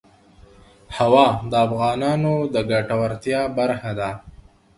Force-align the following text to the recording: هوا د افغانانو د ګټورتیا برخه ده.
هوا 0.97 1.27
د 1.51 1.53
افغانانو 1.65 2.33
د 2.53 2.55
ګټورتیا 2.71 3.41
برخه 3.57 3.91
ده. 3.99 4.09